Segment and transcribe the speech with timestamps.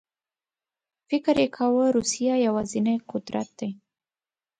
[1.09, 3.69] فکر یې کاوه روسیه یوازینی قدرت دی.